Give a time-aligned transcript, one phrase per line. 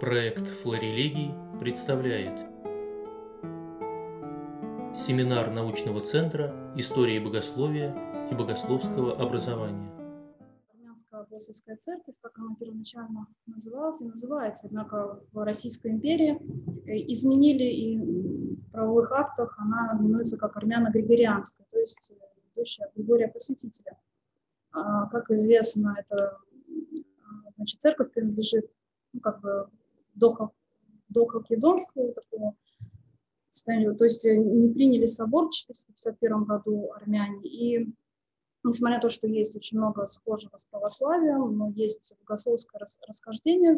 [0.00, 2.32] Проект «Флорелегий» представляет
[4.96, 7.94] Семинар научного центра истории богословия
[8.30, 9.92] и богословского образования.
[10.72, 16.40] Армянская апостольская церковь, как она первоначально называлась и называется, однако в Российской империи
[16.86, 22.14] э, изменили и в правовых актах она именуется как армяно-григорианская, то есть
[22.56, 23.98] дочь Григория Посетителя.
[24.72, 26.38] А, как известно, это
[27.54, 28.70] значит, церковь принадлежит
[29.12, 29.68] ну, как бы
[30.20, 30.52] до,
[31.08, 32.54] до Халкидонского такого
[33.48, 33.96] состоянию.
[33.96, 37.40] То есть э, не приняли собор в 451 году армяне.
[37.48, 37.92] И
[38.62, 43.74] несмотря на то, что есть очень много схожего с православием, но есть богословское расхождение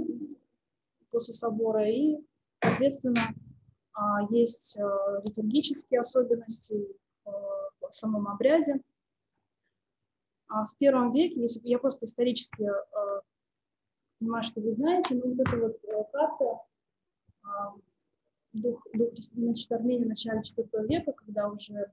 [1.10, 2.18] после собора, и,
[2.62, 3.34] соответственно,
[3.94, 4.82] а, есть э,
[5.24, 6.86] литургические особенности
[7.24, 8.80] в самом обряде.
[10.48, 12.72] А в первом веке, если я просто исторически э,
[14.22, 16.60] понимаю, что вы знаете, но вот эта вот э, карта
[17.42, 17.74] а,
[18.52, 21.90] дух, дух значит, Армении в начале IV века, когда уже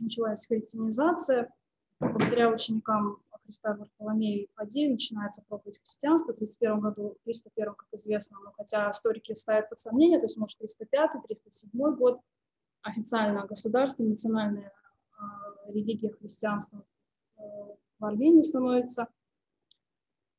[0.00, 1.52] началась христианизация,
[2.00, 6.32] благодаря ученикам Христа Варфоломею и Фадею начинается проповедь христианства.
[6.32, 10.58] В 31 году, 301, как известно, но хотя историки ставят под сомнение, то есть, может,
[10.58, 12.20] 305 307 год,
[12.82, 16.84] официально государственная национальная э, религия христианства
[17.38, 17.40] э,
[18.00, 19.06] в Армении становится–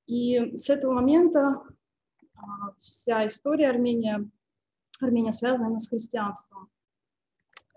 [0.08, 1.62] и с этого момента
[2.36, 4.30] а, вся история Армения,
[5.02, 6.70] Армения связана именно с христианством.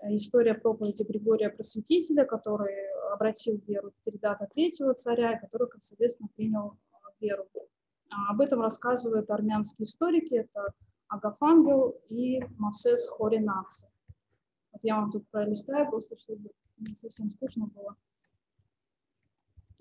[0.02, 2.74] История проповеди Григория Просветителя, который
[3.12, 7.46] обратил веру Теридата третьего царя, и который, как соответственно, принял а, веру.
[8.10, 10.64] А, об этом рассказывают армянские историки, это
[11.08, 13.88] Агафангел и Мавсес Хоринаци.
[14.72, 17.96] Вот я вам тут пролистаю, просто чтобы не совсем скучно было.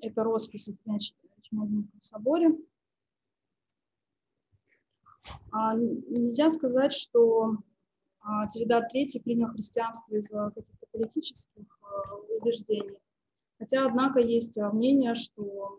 [0.01, 0.67] Это роспись
[1.49, 2.57] Чемодинском соборе.
[5.51, 7.57] А, нельзя сказать, что
[8.21, 12.97] а, Теридат III принял христианство из-за каких-то политических а, убеждений.
[13.57, 15.77] Хотя, однако, есть мнение, что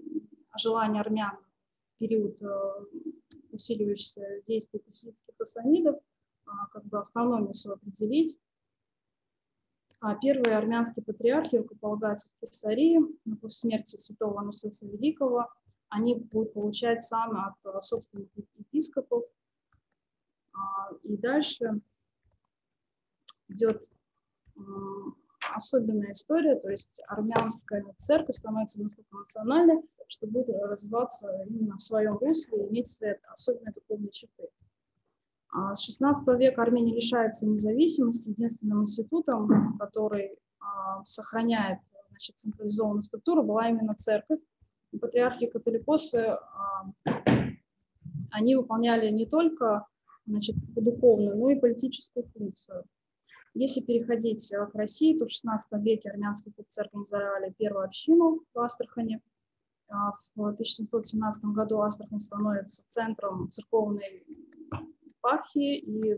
[0.59, 1.39] желание армян
[1.95, 2.39] в период
[3.53, 5.97] усиливающихся действий персидских сасанидов
[6.73, 8.39] как бы автономию свою определить.
[10.01, 13.01] А первый армянский патриарх, рукополагатель Кесарии,
[13.41, 15.49] после смерти святого Анусеса Великого,
[15.91, 19.25] они будут получать сан от э, собственных епископов.
[20.53, 21.81] А, и дальше
[23.49, 23.89] идет
[25.55, 32.19] особенная история, то есть армянская церковь становится настолько национальной, что будет развиваться именно в своем
[32.19, 34.49] русле и иметь свои особенные духовные черты.
[35.53, 38.31] А с XVI века Армения лишается независимости.
[38.31, 41.81] Единственным институтом, который а, сохраняет
[42.11, 44.39] значит, централизованную структуру, была именно церковь
[44.99, 46.93] патриархи католикосы, а,
[48.31, 49.87] они выполняли не только
[50.27, 52.85] значит, духовную, но и политическую функцию.
[53.55, 59.21] Если переходить к России, то в XVI веке армянские купцы организовали первую общину в Астрахани.
[59.89, 64.25] А, в 1717 году Астрахань становится центром церковной
[65.03, 66.17] епархии, и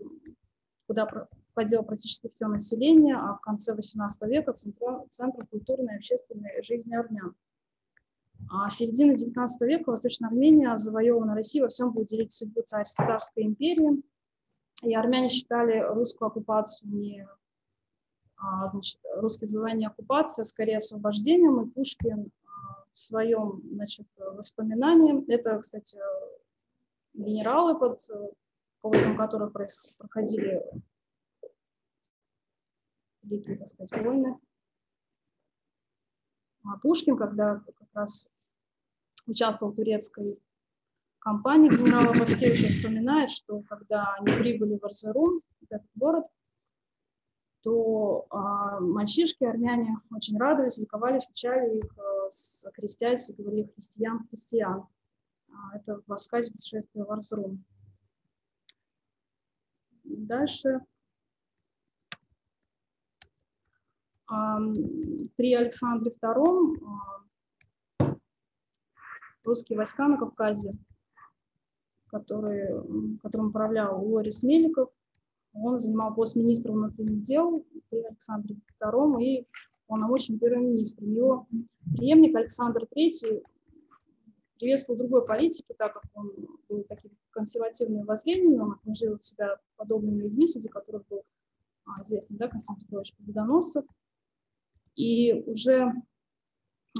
[0.86, 1.06] куда
[1.52, 6.94] входило практически все население, а в конце XVIII века центром, центром культурной и общественной жизни
[6.94, 7.34] армян.
[8.50, 13.44] А середины XIX века Восточная Армения завоевана Россией во всем будет делить судьбу царь, царской
[13.44, 14.02] империи.
[14.82, 17.26] И армяне считали русскую оккупацию не
[18.36, 25.58] а, значит, русское завоевание оккупация, скорее освобождением, и Пушкин а, в своем значит, воспоминании, это,
[25.60, 25.96] кстати,
[27.14, 28.04] генералы, под
[28.82, 29.52] руководством которых
[29.96, 30.60] проходили
[33.22, 34.36] великие, так сказать, войны,
[36.64, 37.62] а Пушкин, когда
[37.94, 38.28] раз
[39.26, 40.38] участвовал в турецкой
[41.18, 46.26] кампании, генерала Паскевича вспоминает, что когда они прибыли в Арзерум, этот город,
[47.62, 54.26] то а, мальчишки, армяне очень радовались, ликовали, встречали их а, с крестясь и говорили «христиан,
[54.28, 54.86] христиан».
[55.48, 57.64] А, это в рассказе «Путешествие в Арзрум».
[60.04, 60.80] Дальше
[65.36, 67.21] При Александре II
[69.44, 70.72] русские войска на Кавказе,
[72.08, 74.90] который, которым управлял Лорис Меликов,
[75.54, 79.46] он занимал пост министра внутренних дел при Александре II и
[79.86, 81.12] полномочным первым министром.
[81.12, 81.46] Его
[81.96, 83.44] преемник Александр III
[84.58, 86.32] приветствовал другой политики, так как он
[86.68, 91.24] был таким консервативным воззрениями, он окружил себя подобными людьми, среди которых был
[91.84, 93.84] а, известный да, Константин Петрович Победоносцев.
[94.94, 95.92] И уже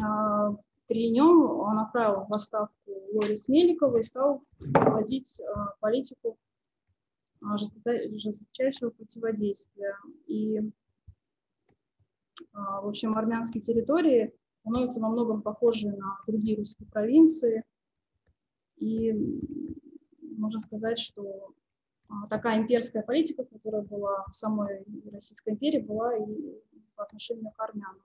[0.02, 0.56] а,
[0.92, 2.74] при нем он направил в отставку
[3.14, 4.42] Лорис Меликова и стал
[4.74, 6.36] проводить а, политику
[7.40, 9.96] жесточайшего противодействия.
[10.26, 10.60] И,
[12.52, 17.64] в общем, армянские территории становятся во многом похожи на другие русские провинции.
[18.76, 19.14] И
[20.20, 21.54] можно сказать, что
[22.28, 26.60] такая имперская политика, которая была в самой Российской империи, была и
[26.96, 28.02] по отношению к армянам.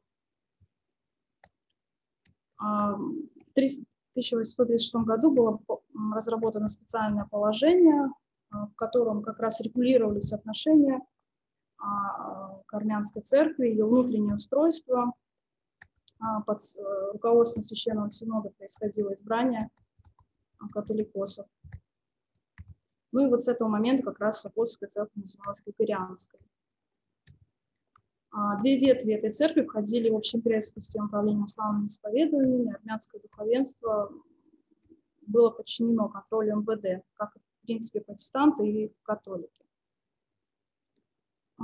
[2.60, 5.60] В 1836 году было
[6.14, 8.10] разработано специальное положение,
[8.50, 11.02] в котором как раз регулировались отношения
[11.78, 15.14] к армянской церкви, ее внутреннее устройство.
[16.48, 19.70] Под э, руководством Священного Синода происходило избрание
[20.72, 21.46] католикосов.
[23.12, 26.40] Ну и вот с этого момента как раз апостольская церковь называлась Григорианской.
[28.32, 32.76] А, две ветви этой церкви входили в общеимперскую систему управления славными исповедованиями.
[32.76, 34.12] Армянское духовенство
[35.22, 39.66] было подчинено контролю МВД, как в принципе протестанты и католики.
[41.60, 41.64] А,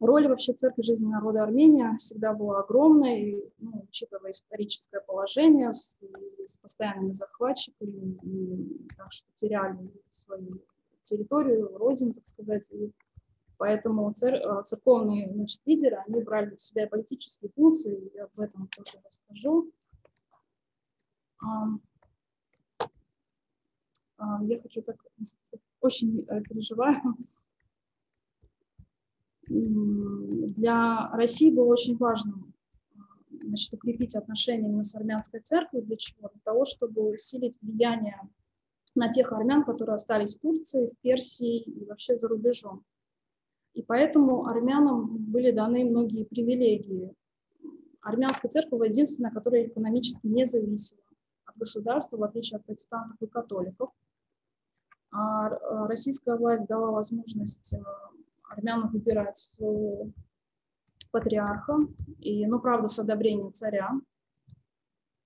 [0.00, 5.98] роль вообще церкви жизни народа Армения всегда была огромной, ну, учитывая историческое положение с,
[6.46, 9.78] с постоянными захватчиками, и, так что теряли
[10.10, 10.62] свою
[11.02, 12.92] территорию, родину, так сказать, и
[13.58, 18.68] Поэтому цер, э, церковные значит, лидеры, они брали в себя политические функции, я об этом
[18.68, 19.70] тоже расскажу.
[24.40, 24.96] Я хочу так,
[25.80, 27.16] очень э, переживаю.
[29.48, 32.34] Для России было очень важно
[33.30, 35.86] значит, укрепить отношения с армянской церковью.
[35.86, 36.28] Для чего?
[36.28, 38.20] Для того, чтобы усилить влияние
[38.94, 42.84] на тех армян, которые остались в Турции, в Персии и вообще за рубежом.
[43.78, 47.14] И поэтому армянам были даны многие привилегии.
[48.00, 51.00] Армянская церковь единственная, которая экономически не зависела
[51.44, 53.90] от государства, в отличие от протестантов и католиков.
[55.12, 57.80] А российская власть дала возможность э,
[58.50, 60.10] армянам выбирать своего
[61.12, 61.78] патриарха,
[62.18, 63.92] и, ну, правда, с одобрения царя.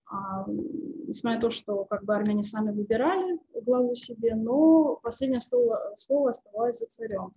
[0.04, 5.94] А, несмотря на то, что как бы армяне сами выбирали главу себе, но последнее слово,
[5.96, 7.32] слово оставалось за царем.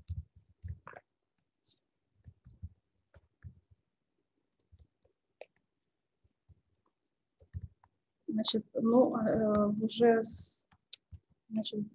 [8.36, 10.68] Значит, ну, э, уже с,
[11.50, 11.86] значит,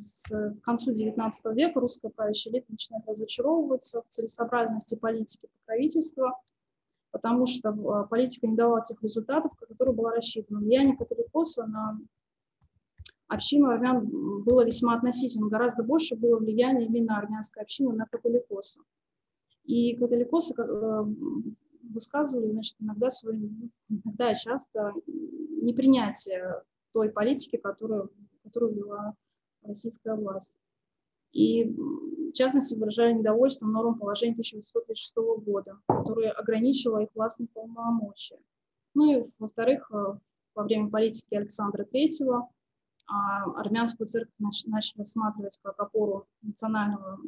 [0.00, 6.40] с к концу XIX века русская правящая элита начинает разочаровываться в целесообразности политики покровительства,
[7.10, 10.60] потому что э, политика не давала тех результатов, которые была рассчитана.
[10.60, 12.00] Влияние католикоса на
[13.28, 14.08] общину армян
[14.42, 15.50] было весьма относительным.
[15.50, 18.80] Гораздо больше было влияние именно армянской общины на католикоса.
[19.64, 21.04] И католикосы э,
[21.82, 23.48] высказывали, значит, иногда свои,
[23.88, 26.62] иногда часто непринятие
[26.92, 28.10] той политики, которую,
[28.42, 29.14] которую вела
[29.62, 30.54] российская власть.
[31.32, 38.38] И, в частности, выражали недовольство нормам положения 1936 года, которое ограничивало их властные полномочия.
[38.94, 40.18] Ну и, во-вторых, э,
[40.54, 42.42] во время политики Александра III
[43.06, 47.18] а, армянскую церковь начали рассматривать как опору национального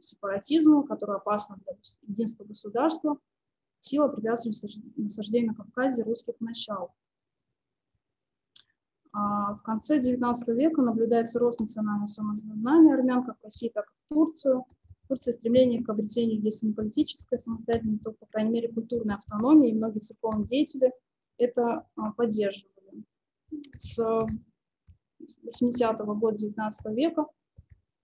[0.00, 3.18] сепаратизма, который опасна для единства государства,
[3.80, 4.56] сила препятствует
[4.96, 6.90] насаждению на Кавказе русских начал.
[9.12, 13.94] А в конце XIX века наблюдается рост национального самосознания армян как в России, так и
[14.04, 14.64] в Турцию.
[15.04, 19.70] В Турции стремление к обретению, если не политической самостоятельности, то, по крайней мере, культурной автономии,
[19.70, 20.92] и многие церковные деятели
[21.36, 23.04] это а, поддерживали.
[23.76, 27.26] С 80-го года XIX века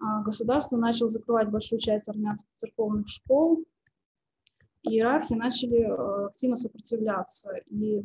[0.00, 3.64] а, государство начало закрывать большую часть армянских церковных школ,
[4.88, 5.82] иерархи начали
[6.26, 7.52] активно сопротивляться.
[7.70, 8.04] И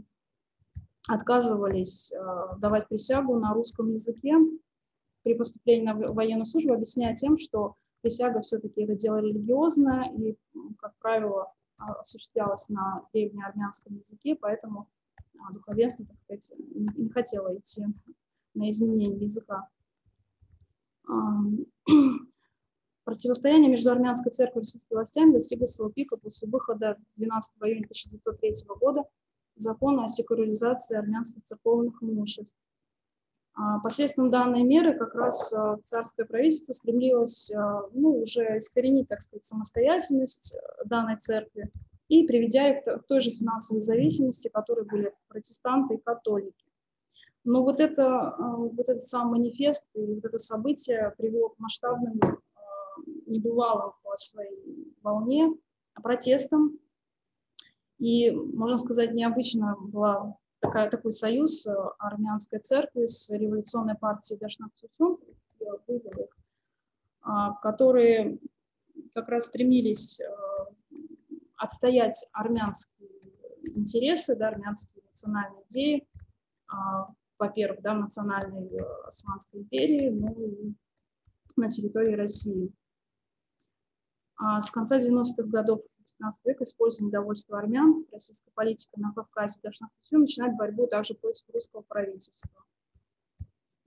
[1.08, 4.36] отказывались э, давать присягу на русском языке
[5.24, 10.36] при поступлении на военную службу, объясняя тем, что присяга все-таки это дело религиозное и,
[10.80, 14.88] как правило, а, осуществлялось на древнеармянском языке, поэтому
[15.40, 16.52] а, духовенство, так сказать,
[16.96, 17.86] не хотело идти
[18.54, 19.68] на изменение языка.
[23.04, 28.52] Противостояние между армянской церковью и российскими властями достигло своего пика после выхода 12 июня 1903
[28.80, 29.04] года
[29.56, 32.56] закона о секуляризации армянских церковных имуществ.
[33.54, 39.22] А, посредством данной меры как раз а, царское правительство стремилось а, ну, уже искоренить, так
[39.22, 41.70] сказать, самостоятельность э, данной церкви
[42.08, 46.66] и приведя их к той же финансовой зависимости, которые были протестанты и католики.
[47.44, 52.20] Но вот, это, вот этот сам манифест и вот это событие привело к масштабным,
[53.32, 55.54] небывалым по своей волне
[55.96, 56.80] протестам
[57.98, 64.72] и, можно сказать, необычно была такая, такой союз э, армянской церкви с революционной партией Дашнак
[64.76, 65.20] Цусун,
[67.62, 68.40] которые
[69.14, 70.20] как раз стремились
[71.56, 73.10] отстоять армянские
[73.76, 76.08] интересы, да, армянские национальные идеи,
[77.38, 78.70] во-первых, да, национальной
[79.08, 80.74] Османской империи, ну и
[81.56, 82.72] на территории России.
[84.60, 85.82] С конца 90-х годов
[86.20, 91.82] 19 века используя недовольство армян, российская политика на Кавказе должна начинать борьбу также против русского
[91.82, 92.64] правительства.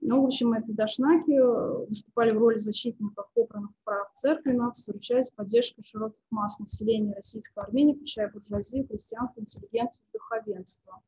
[0.07, 5.31] Ну, в общем, эти дашнаки э, выступали в роли защитников попранных прав церкви нации, заручаясь
[5.31, 11.01] поддержкой широких масс населения Российской Армении, включая буржуазию, крестьянство, интеллигенцию и духовенство.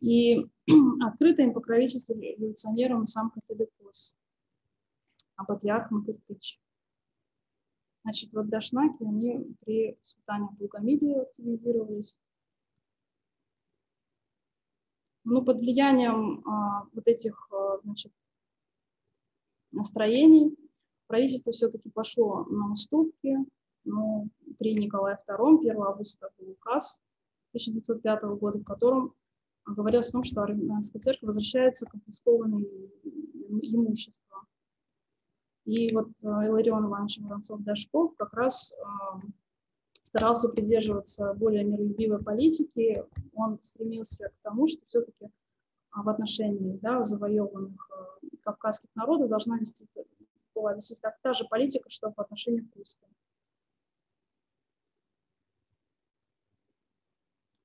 [0.00, 0.46] И
[1.06, 4.14] открыто им покровительствовал революционерам сам католикос,
[5.36, 6.58] а патриарх Макартыч.
[8.06, 12.16] Значит, вот дашнаки, они при султане Абдулгамиде активизировались.
[15.24, 18.12] Ну, под влиянием а, вот этих, а, значит,
[19.72, 20.56] настроений
[21.08, 23.38] правительство все-таки пошло на уступки.
[23.82, 24.28] Но
[24.60, 27.00] при Николае II 1 августа был указ
[27.54, 29.14] 1905 года, в котором
[29.64, 32.64] говорилось о том, что армянская церковь возвращается конфискованное
[33.62, 34.25] имущество.
[35.66, 39.26] И вот э, Иларион Иванович Воронцов-Дашков как раз э,
[40.04, 43.04] старался придерживаться более миролюбивой политики.
[43.34, 45.28] Он стремился к тому, что все-таки
[45.90, 49.88] а, в отношении да, завоеванных э, кавказских народов должна вести,
[50.54, 53.08] была вести так, та же политика, что по отношению к русским.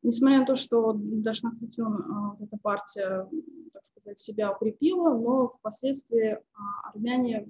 [0.01, 3.29] Несмотря на то, что Дашнахтютюн, эта партия,
[3.72, 7.48] так сказать, себя укрепила, но впоследствии а, армяне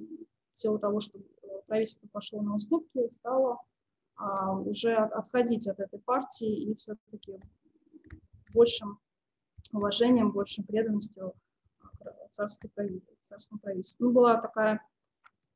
[0.61, 1.21] силу того, что э,
[1.67, 3.59] правительство пошло на уступки, стало
[4.15, 7.39] а, уже отходить от этой партии и все-таки
[8.53, 8.99] большим
[9.73, 11.33] уважением, большим преданностью
[12.31, 14.05] царской правительству, царскому правительству.
[14.05, 14.81] Ну, была такая,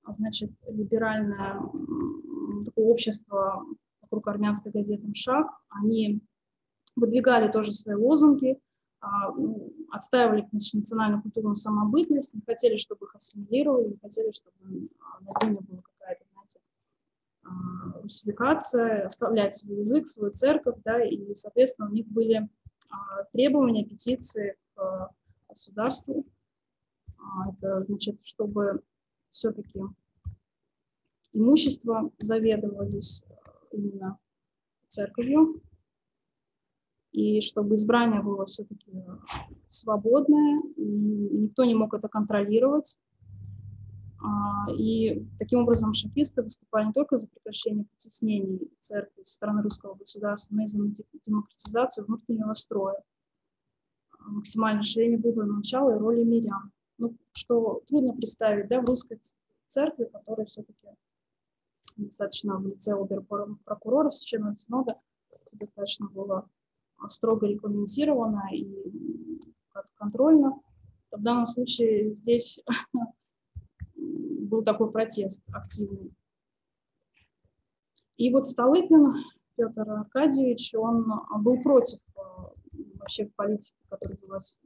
[0.08, 1.60] значит, либеральное
[2.66, 3.64] такое общество
[4.02, 5.48] вокруг армянской газеты «Мшак».
[5.70, 6.22] Они
[6.96, 8.65] выдвигали тоже свои лозунги, а,
[9.92, 15.60] отстаивали национальную культурную самобытность, не хотели, чтобы их ассимилировали, не хотели, чтобы а, на Дине
[15.62, 16.60] была какая-то, знаете,
[17.44, 22.50] а, русификация, оставлять свой язык, свою церковь, да, и, соответственно, у них были
[23.34, 25.10] требования, петиции к
[25.50, 26.26] государству.
[27.50, 28.82] Это, значит, чтобы
[29.32, 29.82] все-таки
[31.34, 33.24] имущество заведовались
[33.72, 34.18] именно
[34.88, 35.62] церковью,
[37.16, 38.92] и чтобы избрание было все-таки
[39.70, 42.98] свободное, и никто не мог это контролировать.
[44.22, 49.96] А, и таким образом шахисты выступали не только за прекращение притеснений церкви со стороны русского
[49.96, 50.80] государства, но и за
[51.26, 53.02] демократизацию внутреннего строя,
[54.20, 56.72] максимальное расширение выборного начала и роли мирян.
[56.98, 59.22] Ну, что трудно представить да, в русской
[59.68, 60.88] церкви, которая все-таки
[61.96, 65.00] достаточно в лице оберпрокуроров Священного Синода
[65.54, 66.50] достаточно было
[67.10, 68.66] строго регламентировано и
[69.96, 70.60] контрольно.
[71.12, 72.62] В данном случае здесь
[73.96, 76.14] был такой протест активный.
[78.18, 79.14] И вот Столыпин
[79.56, 81.06] Петр Аркадьевич, он
[81.40, 82.20] был против э,
[83.00, 84.60] вообще политики, которая велась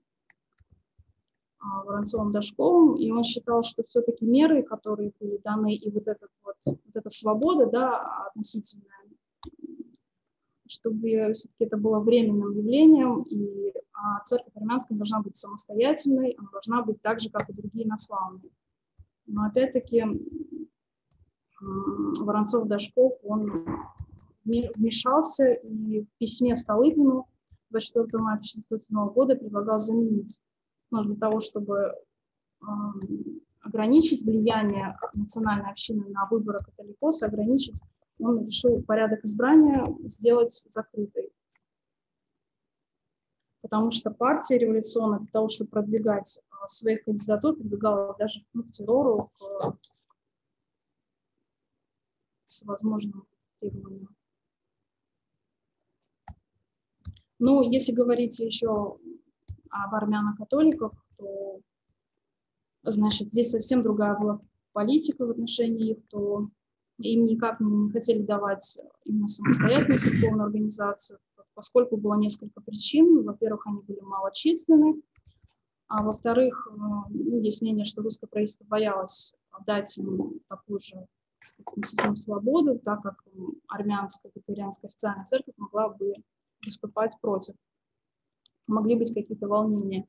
[1.59, 6.31] а, Воронцовым Дашковым, и он считал, что все-таки меры, которые были даны, и вот, этот
[6.43, 8.98] вот, вот эта свобода да, относительная
[10.69, 16.83] чтобы все-таки это было временным явлением, и а, церковь армянская должна быть самостоятельной, она должна
[16.83, 18.51] быть так же, как и другие наславные.
[19.25, 20.05] Но опять-таки
[21.59, 23.65] Воронцов-Дашков, он
[24.45, 27.27] вмешался и в письме Столыпину
[27.71, 30.39] 24 мая 1907 года предлагал заменить,
[30.91, 31.93] ну, для того, чтобы
[33.61, 37.81] ограничить влияние национальной общины на выборы католикоса, ограничить
[38.19, 41.31] он решил порядок избрания сделать закрытой.
[43.61, 48.71] Потому что партия революционная для того, чтобы продвигать а, своих кандидатур, продвигала даже ну, к
[48.71, 49.77] террору, к
[52.47, 53.27] всевозможным
[53.59, 54.15] требованиям.
[57.37, 58.97] Ну, если говорить еще
[59.69, 61.61] об армяно-католиках, то,
[62.83, 64.41] значит, здесь совсем другая была
[64.73, 66.49] политика в отношении их, то
[66.99, 71.19] им никак не хотели давать именно самостоятельную церковную организацию,
[71.53, 73.23] поскольку было несколько причин.
[73.23, 75.01] Во-первых, они были малочисленны,
[75.87, 79.33] а во-вторых, э, ну, есть мнение, что русское правительство боялось
[79.65, 81.07] дать им такую же
[81.43, 83.23] сказать, свободу, так как
[83.67, 86.13] армянская, катарианская официальная церковь могла бы
[86.63, 87.55] выступать против.
[88.67, 90.05] Могли быть какие-то волнения.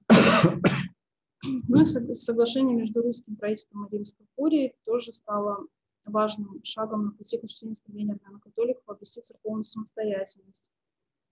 [1.42, 5.66] Ну и соглашение между русским правительством и римской курией тоже стало
[6.04, 10.70] важным шагом на пути к осуществлению стремления армян-католиков обрести церковную самостоятельность.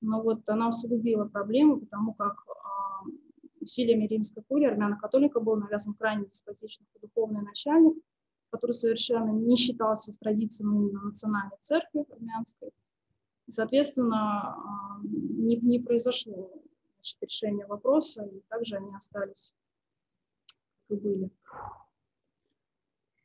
[0.01, 3.11] Но вот она усугубила проблему, потому как э,
[3.61, 7.97] усилиями римской курии армяно-католика был навязан крайне деспотичный духовный начальник,
[8.51, 12.71] который совершенно не считался с традициями именно национальной церкви армянской.
[13.47, 16.51] И, соответственно, а, не, не произошло
[16.97, 19.53] значит, решения вопроса, и также они остались,
[20.47, 21.31] как и были.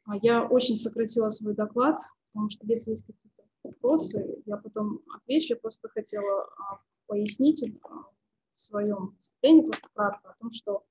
[0.06, 1.98] А я очень сократила свой доклад,
[2.32, 5.54] потому что если есть какие-то вопросы, я потом отвечу.
[5.54, 10.84] Я просто хотела а, пояснить в своем выступлении просто кратко о том, что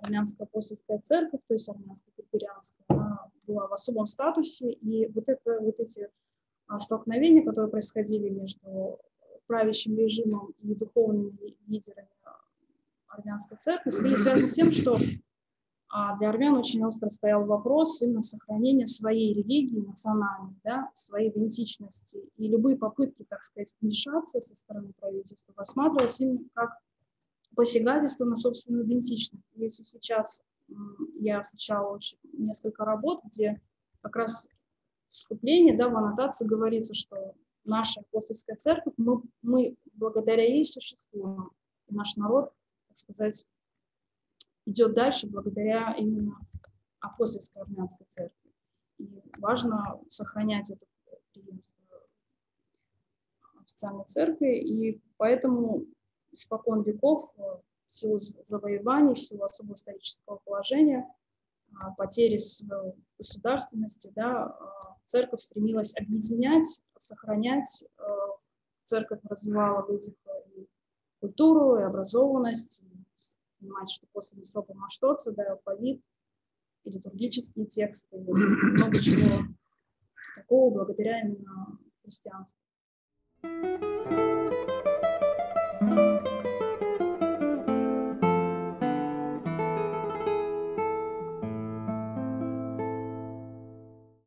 [0.00, 5.60] армянская апостольская церковь, то есть армянская препарианская, она была в особом статусе, и вот, это,
[5.60, 6.08] вот эти
[6.66, 8.98] а, столкновения, которые происходили между
[9.46, 12.08] правящим режимом и духовными лидерами
[13.08, 14.98] армянской церкви, были связаны с тем, что
[15.88, 22.20] а, для армян очень остро стоял вопрос именно сохранения своей религии национальной, да, своей идентичности.
[22.36, 26.78] И любые попытки, так сказать, вмешаться со стороны правительства рассматривались именно как
[27.54, 29.44] посягательство на собственную идентичность.
[29.54, 30.42] Если сейчас
[31.20, 33.60] я встречала очень несколько работ, где
[34.02, 34.48] как раз
[35.10, 41.50] вступление, да, в аннотации говорится, что наша апостольская церковь, мы, мы благодаря ей существуем.
[41.88, 42.52] И наш народ,
[42.88, 43.44] так сказать,
[44.66, 46.38] идет дальше благодаря именно
[47.00, 48.52] апостольской армянской церкви.
[48.98, 50.84] И важно сохранять это
[51.32, 51.84] преемство
[53.60, 55.84] официальной церкви, и поэтому
[56.32, 57.40] испокон веков э,
[57.88, 61.08] в силу завоеваний, в силу особого исторического положения,
[61.80, 62.38] а, потери
[63.18, 67.84] государственности, да, а, церковь стремилась объединять, сохранять.
[67.98, 68.02] Э,
[68.82, 70.14] церковь развивала в людях
[70.54, 70.66] и
[71.20, 72.95] культуру, и образованность, и
[73.58, 76.00] понимать, что после Месопа Маштоца, да, алфавит,
[76.84, 79.44] и литургические тексты, и много чего
[80.36, 82.58] такого благодаря именно христианству.